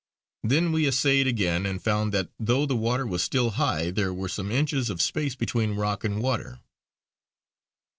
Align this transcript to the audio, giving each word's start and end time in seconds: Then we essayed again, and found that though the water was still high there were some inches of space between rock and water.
Then 0.41 0.71
we 0.71 0.87
essayed 0.87 1.27
again, 1.27 1.67
and 1.67 1.79
found 1.79 2.11
that 2.11 2.31
though 2.39 2.65
the 2.65 2.75
water 2.75 3.05
was 3.05 3.21
still 3.21 3.51
high 3.51 3.91
there 3.91 4.11
were 4.11 4.29
some 4.29 4.49
inches 4.51 4.89
of 4.89 4.99
space 4.99 5.35
between 5.35 5.75
rock 5.75 6.03
and 6.03 6.23
water. 6.23 6.57